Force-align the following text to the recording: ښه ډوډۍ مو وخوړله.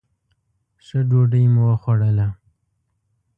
ښه 0.85 0.99
ډوډۍ 1.09 1.43
مو 1.53 1.61
وخوړله. 1.69 2.27